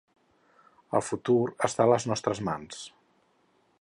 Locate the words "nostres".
2.13-2.41